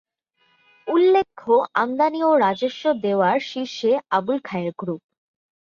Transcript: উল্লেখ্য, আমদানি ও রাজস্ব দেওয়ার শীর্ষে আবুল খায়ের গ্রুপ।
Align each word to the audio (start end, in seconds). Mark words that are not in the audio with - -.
উল্লেখ্য, 0.87 1.45
আমদানি 1.73 2.19
ও 2.23 2.31
রাজস্ব 2.37 2.83
দেওয়ার 3.03 3.37
শীর্ষে 3.41 3.91
আবুল 4.09 4.37
খায়ের 4.43 4.73
গ্রুপ। 4.77 5.01